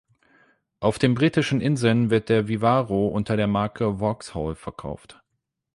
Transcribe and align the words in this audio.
Auf 0.79 0.97
den 0.97 1.13
Britischen 1.13 1.61
Inseln 1.61 2.09
wird 2.09 2.29
der 2.29 2.47
Vivaro 2.47 3.09
unter 3.09 3.37
der 3.37 3.45
Marke 3.45 3.99
Vauxhall 3.99 4.55
verkauft. 4.55 5.21